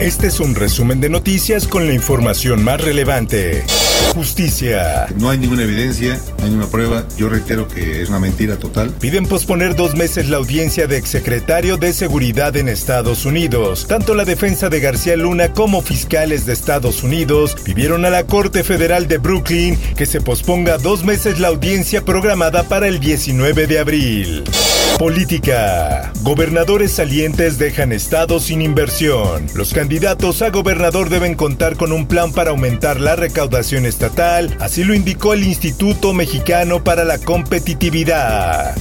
Este 0.00 0.26
es 0.26 0.40
un 0.40 0.56
resumen 0.56 1.00
de 1.00 1.08
noticias 1.08 1.68
con 1.68 1.86
la 1.86 1.94
información 1.94 2.64
más 2.64 2.80
relevante. 2.80 3.64
Justicia. 4.12 5.06
No 5.16 5.30
hay 5.30 5.38
ninguna 5.38 5.62
evidencia, 5.62 6.20
no 6.38 6.44
hay 6.44 6.50
ninguna 6.50 6.66
prueba. 6.66 7.06
Yo 7.16 7.28
reitero 7.28 7.68
que 7.68 8.02
es 8.02 8.08
una 8.08 8.18
mentira 8.18 8.56
total. 8.56 8.90
Piden 8.90 9.26
posponer 9.26 9.76
dos 9.76 9.94
meses 9.94 10.28
la 10.28 10.38
audiencia 10.38 10.88
de 10.88 10.96
exsecretario 10.96 11.76
de 11.76 11.92
Seguridad 11.92 12.56
en 12.56 12.68
Estados 12.68 13.24
Unidos. 13.24 13.86
Tanto 13.86 14.14
la 14.14 14.24
defensa 14.24 14.68
de 14.68 14.80
García 14.80 15.16
Luna 15.16 15.52
como 15.52 15.80
fiscales 15.80 16.44
de 16.44 16.54
Estados 16.54 17.04
Unidos 17.04 17.56
pidieron 17.64 18.04
a 18.04 18.10
la 18.10 18.26
Corte 18.26 18.64
Federal 18.64 19.06
de 19.06 19.18
Brooklyn 19.18 19.78
que 19.96 20.06
se 20.06 20.20
posponga 20.20 20.76
dos 20.78 21.04
meses 21.04 21.38
la 21.38 21.48
audiencia 21.48 22.04
programada 22.04 22.64
para 22.64 22.88
el 22.88 22.98
19 22.98 23.68
de 23.68 23.78
abril. 23.78 24.44
Política. 24.98 26.12
Gobernadores 26.22 26.92
salientes 26.92 27.58
dejan 27.58 27.92
Estado 27.92 28.38
sin 28.38 28.62
inversión. 28.62 29.46
Los 29.54 29.72
candidatos 29.72 29.93
a 30.02 30.50
gobernador 30.50 31.08
deben 31.08 31.34
contar 31.34 31.76
con 31.76 31.92
un 31.92 32.06
plan 32.06 32.32
para 32.32 32.50
aumentar 32.50 33.00
la 33.00 33.14
recaudación 33.14 33.86
estatal, 33.86 34.56
así 34.60 34.82
lo 34.82 34.92
indicó 34.92 35.34
el 35.34 35.44
Instituto 35.44 36.12
Mexicano 36.12 36.82
para 36.82 37.04
la 37.04 37.18
Competitividad. 37.18 38.74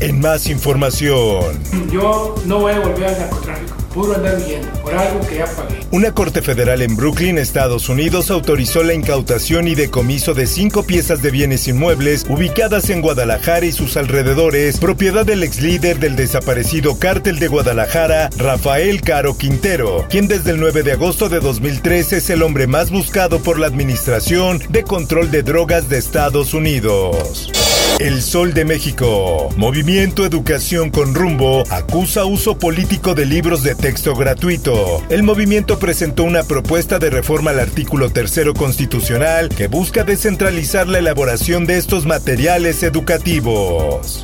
En 0.00 0.20
más 0.20 0.46
información. 0.46 1.58
Yo 1.90 2.34
no 2.44 2.58
voy 2.60 2.72
a 2.72 2.80
volver 2.80 3.06
al 3.06 3.18
narcotráfico, 3.18 3.76
andar 3.94 4.38
por 4.82 4.94
algo 4.94 5.20
que. 5.26 5.44
Una 5.90 6.12
corte 6.12 6.42
federal 6.42 6.82
en 6.82 6.96
Brooklyn, 6.96 7.38
Estados 7.38 7.88
Unidos, 7.88 8.30
autorizó 8.30 8.82
la 8.82 8.94
incautación 8.94 9.68
y 9.68 9.74
decomiso 9.74 10.34
de 10.34 10.46
cinco 10.46 10.82
piezas 10.82 11.22
de 11.22 11.30
bienes 11.30 11.66
inmuebles 11.68 12.26
ubicadas 12.28 12.90
en 12.90 13.00
Guadalajara 13.00 13.64
y 13.66 13.72
sus 13.72 13.96
alrededores, 13.96 14.78
propiedad 14.78 15.24
del 15.24 15.42
ex 15.42 15.60
líder 15.60 15.98
del 15.98 16.16
desaparecido 16.16 16.98
cártel 16.98 17.38
de 17.38 17.48
Guadalajara, 17.48 18.30
Rafael 18.36 19.00
Caro 19.00 19.36
Quintero, 19.36 20.06
quien 20.10 20.28
desde 20.28 20.50
el 20.50 20.60
9 20.60 20.82
de 20.82 20.92
agosto 20.92 21.28
de 21.28 21.40
2013 21.40 22.18
es 22.18 22.30
el 22.30 22.42
hombre 22.42 22.66
más 22.66 22.90
buscado 22.90 23.40
por 23.40 23.58
la 23.58 23.66
Administración 23.66 24.60
de 24.68 24.82
Control 24.82 25.30
de 25.30 25.42
Drogas 25.42 25.88
de 25.88 25.98
Estados 25.98 26.54
Unidos. 26.54 27.67
El 27.98 28.22
Sol 28.22 28.54
de 28.54 28.64
México. 28.64 29.48
Movimiento 29.56 30.24
Educación 30.24 30.90
con 30.90 31.14
Rumbo 31.14 31.64
acusa 31.70 32.24
uso 32.24 32.56
político 32.56 33.14
de 33.14 33.26
libros 33.26 33.64
de 33.64 33.74
texto 33.74 34.14
gratuito. 34.14 35.02
El 35.08 35.24
movimiento 35.24 35.78
presentó 35.78 36.22
una 36.22 36.44
propuesta 36.44 37.00
de 37.00 37.10
reforma 37.10 37.50
al 37.50 37.58
artículo 37.58 38.10
tercero 38.10 38.54
constitucional 38.54 39.48
que 39.48 39.66
busca 39.66 40.04
descentralizar 40.04 40.86
la 40.86 40.98
elaboración 40.98 41.66
de 41.66 41.78
estos 41.78 42.06
materiales 42.06 42.84
educativos. 42.84 44.22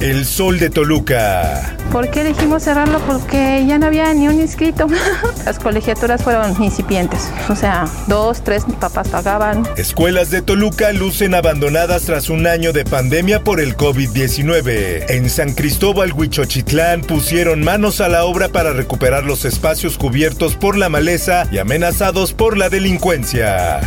El 0.00 0.26
Sol 0.26 0.58
de 0.58 0.70
Toluca. 0.70 1.76
¿Por 1.90 2.10
qué 2.10 2.20
elegimos 2.20 2.64
cerrarlo? 2.64 2.98
Porque 3.06 3.64
ya 3.66 3.78
no 3.78 3.86
había 3.86 4.12
ni 4.12 4.28
un 4.28 4.40
inscrito. 4.40 4.86
Las 5.46 5.58
colegiaturas 5.58 6.22
fueron 6.22 6.62
incipientes. 6.62 7.30
O 7.48 7.56
sea, 7.56 7.86
dos, 8.06 8.42
tres 8.42 8.66
mis 8.66 8.76
papás 8.76 9.08
pagaban. 9.08 9.66
Escuelas 9.76 10.30
de 10.30 10.42
Toluca 10.42 10.92
lucen 10.92 11.34
abandonadas 11.34 12.02
tras 12.02 12.28
un 12.28 12.46
año 12.46 12.72
de 12.72 12.84
pandemia 12.84 13.44
por 13.44 13.60
el 13.60 13.76
COVID-19. 13.76 15.10
En 15.10 15.30
San 15.30 15.54
Cristóbal, 15.54 16.12
Huichochitlán, 16.12 17.00
pusieron 17.02 17.62
manos 17.62 18.00
a 18.00 18.08
la 18.08 18.24
obra 18.24 18.48
para 18.48 18.72
recuperar 18.72 19.24
los 19.24 19.44
espacios 19.44 19.96
cubiertos 19.96 20.56
por 20.56 20.76
la 20.76 20.88
maleza 20.88 21.46
y 21.50 21.58
amenazados 21.58 22.32
por 22.32 22.58
la 22.58 22.68
delincuencia. 22.68 23.80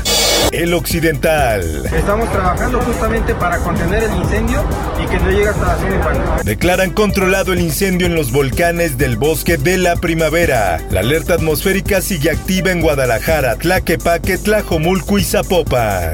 El 0.51 0.73
Occidental. 0.73 1.85
Estamos 1.93 2.31
trabajando 2.31 2.79
justamente 2.81 3.35
para 3.35 3.57
contener 3.59 4.03
el 4.03 4.15
incendio 4.15 4.63
y 5.03 5.07
que 5.07 5.19
no 5.19 5.29
llegue 5.29 5.49
hasta 5.49 5.65
la 5.65 5.75
zona 5.77 5.95
urbana. 5.95 6.37
Declaran 6.43 6.91
controlado 6.91 7.53
el 7.53 7.59
incendio 7.59 8.07
en 8.07 8.15
los 8.15 8.31
volcanes 8.31 8.97
del 8.97 9.17
bosque 9.17 9.57
de 9.57 9.77
la 9.77 9.95
primavera. 9.97 10.79
La 10.89 11.01
alerta 11.01 11.33
atmosférica 11.33 12.01
sigue 12.01 12.31
activa 12.31 12.71
en 12.71 12.81
Guadalajara, 12.81 13.55
Tlaquepaque, 13.55 14.37
Tlajomulco 14.37 15.17
y 15.17 15.23
Zapopan. 15.23 16.13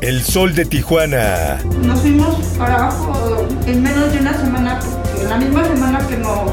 El 0.00 0.22
sol 0.22 0.54
de 0.54 0.64
Tijuana. 0.66 1.58
Nos 1.82 2.00
fuimos 2.00 2.36
para 2.58 2.74
abajo 2.74 3.46
en 3.66 3.82
menos 3.82 4.12
de 4.12 4.18
una 4.18 4.38
semana, 4.38 4.78
porque 4.78 5.24
la 5.24 5.36
misma 5.38 5.64
semana 5.64 6.06
que 6.06 6.16
nos 6.18 6.52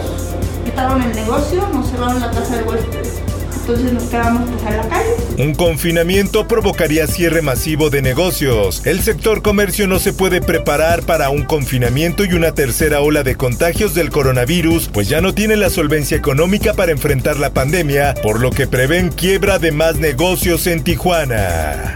quitaron 0.63 1.01
el 1.01 1.13
negocio, 1.13 1.67
nos 1.73 1.89
cerraron 1.91 2.19
la 2.19 2.31
casa 2.31 2.55
del 2.55 2.65
huésped. 2.65 3.32
Entonces 3.65 3.93
nos 3.93 4.03
pues 4.03 4.75
la 4.75 4.89
calle. 4.89 5.09
Un 5.37 5.55
confinamiento 5.55 6.49
provocaría 6.49 7.07
cierre 7.07 7.41
masivo 7.41 7.89
de 7.89 8.01
negocios. 8.01 8.85
El 8.85 9.01
sector 9.01 9.41
comercio 9.41 9.87
no 9.87 9.99
se 9.99 10.11
puede 10.11 10.41
preparar 10.41 11.03
para 11.03 11.29
un 11.29 11.43
confinamiento 11.43 12.25
y 12.25 12.33
una 12.33 12.53
tercera 12.53 12.99
ola 12.99 13.23
de 13.23 13.35
contagios 13.35 13.93
del 13.93 14.09
coronavirus, 14.09 14.89
pues 14.89 15.07
ya 15.07 15.21
no 15.21 15.33
tiene 15.33 15.55
la 15.55 15.69
solvencia 15.69 16.17
económica 16.17 16.73
para 16.73 16.91
enfrentar 16.91 17.39
la 17.39 17.53
pandemia, 17.53 18.15
por 18.21 18.41
lo 18.41 18.51
que 18.51 18.67
prevén 18.67 19.09
quiebra 19.09 19.59
de 19.59 19.71
más 19.71 19.95
negocios 19.95 20.67
en 20.67 20.83
Tijuana. 20.83 21.95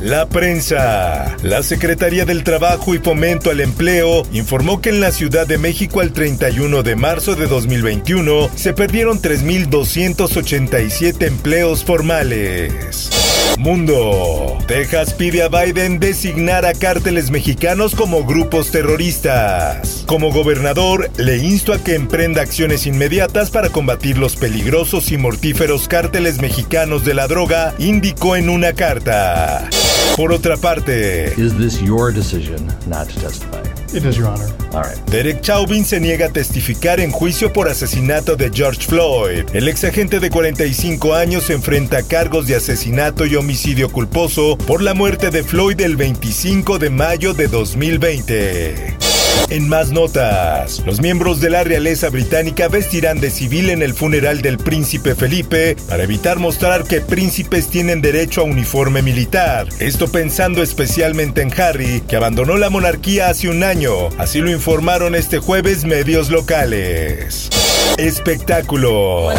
La 0.00 0.28
prensa. 0.28 1.36
La 1.42 1.62
Secretaría 1.62 2.24
del 2.24 2.42
Trabajo 2.44 2.94
y 2.94 2.98
Fomento 2.98 3.50
al 3.50 3.60
Empleo 3.60 4.22
informó 4.32 4.80
que 4.80 4.88
en 4.90 5.00
la 5.00 5.10
Ciudad 5.12 5.46
de 5.46 5.58
México 5.58 6.00
al 6.00 6.12
31 6.12 6.82
de 6.82 6.96
marzo 6.96 7.36
de 7.36 7.46
2021 7.46 8.50
se 8.54 8.74
perdieron 8.74 9.22
3.287 9.22 11.26
empleos 11.26 11.84
formales. 11.84 13.33
Mundo. 13.58 14.58
Texas 14.66 15.14
pide 15.14 15.42
a 15.42 15.48
Biden 15.48 15.98
designar 15.98 16.64
a 16.64 16.72
cárteles 16.72 17.30
mexicanos 17.30 17.94
como 17.94 18.24
grupos 18.24 18.70
terroristas. 18.70 20.04
Como 20.06 20.32
gobernador, 20.32 21.10
le 21.16 21.38
insto 21.38 21.72
a 21.72 21.78
que 21.78 21.94
emprenda 21.94 22.42
acciones 22.42 22.86
inmediatas 22.86 23.50
para 23.50 23.70
combatir 23.70 24.18
los 24.18 24.36
peligrosos 24.36 25.10
y 25.12 25.18
mortíferos 25.18 25.88
cárteles 25.88 26.40
mexicanos 26.40 27.04
de 27.04 27.14
la 27.14 27.26
droga, 27.26 27.74
indicó 27.78 28.36
en 28.36 28.48
una 28.48 28.72
carta. 28.72 29.68
Por 30.16 30.32
otra 30.32 30.56
parte, 30.56 31.32
this 31.36 31.80
your 31.80 32.12
decision 32.12 32.66
not 32.86 33.08
to 33.08 33.20
testify? 33.20 33.63
It 33.94 34.04
is, 34.04 34.16
Your 34.16 34.26
Honor. 34.26 34.64
Derek 35.06 35.40
Chauvin 35.40 35.84
se 35.84 36.00
niega 36.00 36.26
a 36.26 36.28
testificar 36.28 36.98
en 36.98 37.12
juicio 37.12 37.52
por 37.52 37.68
asesinato 37.68 38.34
de 38.34 38.50
George 38.52 38.84
Floyd. 38.86 39.44
El 39.52 39.68
ex 39.68 39.84
agente 39.84 40.18
de 40.18 40.30
45 40.30 41.14
años 41.14 41.48
enfrenta 41.50 42.02
cargos 42.02 42.48
de 42.48 42.56
asesinato 42.56 43.24
y 43.24 43.36
homicidio 43.36 43.88
culposo 43.88 44.58
por 44.58 44.82
la 44.82 44.94
muerte 44.94 45.30
de 45.30 45.44
Floyd 45.44 45.80
el 45.80 45.96
25 45.96 46.80
de 46.80 46.90
mayo 46.90 47.34
de 47.34 47.46
2020. 47.46 49.13
En 49.50 49.68
más 49.68 49.90
notas, 49.90 50.82
los 50.86 51.00
miembros 51.00 51.40
de 51.40 51.50
la 51.50 51.64
realeza 51.64 52.08
británica 52.08 52.68
vestirán 52.68 53.20
de 53.20 53.30
civil 53.30 53.70
en 53.70 53.82
el 53.82 53.94
funeral 53.94 54.42
del 54.42 54.58
príncipe 54.58 55.14
Felipe 55.14 55.76
para 55.88 56.02
evitar 56.02 56.38
mostrar 56.38 56.84
que 56.84 57.00
príncipes 57.00 57.68
tienen 57.68 58.00
derecho 58.00 58.40
a 58.40 58.44
uniforme 58.44 59.02
militar. 59.02 59.68
Esto 59.78 60.08
pensando 60.08 60.62
especialmente 60.62 61.42
en 61.42 61.52
Harry, 61.60 62.02
que 62.08 62.16
abandonó 62.16 62.56
la 62.56 62.70
monarquía 62.70 63.28
hace 63.28 63.48
un 63.48 63.62
año. 63.62 64.08
Así 64.18 64.40
lo 64.40 64.50
informaron 64.50 65.14
este 65.14 65.38
jueves 65.38 65.84
medios 65.84 66.30
locales. 66.30 67.50
Espectáculos. 67.98 69.34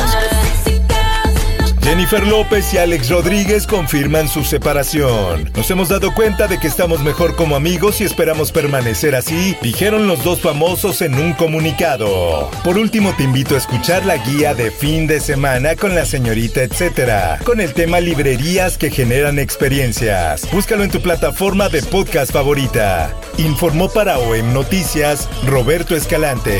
Jennifer 1.86 2.26
López 2.26 2.74
y 2.74 2.80
Alex 2.80 3.12
Rodríguez 3.12 3.68
confirman 3.68 4.28
su 4.28 4.44
separación. 4.44 5.52
Nos 5.56 5.70
hemos 5.70 5.88
dado 5.88 6.16
cuenta 6.16 6.48
de 6.48 6.58
que 6.58 6.66
estamos 6.66 7.04
mejor 7.04 7.36
como 7.36 7.56
amigos 7.56 8.02
y 8.02 8.06
esperamos 8.06 8.52
permanecer 8.52 9.14
así, 9.14 9.56
dijeron 9.62 10.08
los 10.08 10.24
dos 10.24 10.42
famosos 10.42 11.04
en 11.04 11.14
un 11.14 11.34
comunicado. 11.34 12.50
Por 12.64 12.80
último, 12.80 13.14
te 13.16 13.22
invito 13.22 13.54
a 13.54 13.60
escuchar 13.60 14.04
la 14.04 14.18
guía 14.18 14.56
de 14.56 14.72
fin 14.72 15.06
de 15.06 15.20
semana 15.20 15.76
con 15.76 15.94
la 15.94 16.08
señorita 16.08 16.64
etcétera, 16.64 17.38
con 17.46 17.62
el 17.62 17.72
tema 17.76 18.00
librerías 18.00 18.80
que 18.80 18.90
generan 18.90 19.38
experiencias. 19.38 20.50
Búscalo 20.52 20.84
en 20.84 20.90
tu 20.90 21.02
plataforma 21.02 21.70
de 21.70 21.84
podcast 21.84 22.32
favorita. 22.32 23.14
Informó 23.38 23.90
para 23.90 24.18
OEM 24.18 24.54
Noticias 24.54 25.30
Roberto 25.46 25.96
Escalante. 25.96 26.60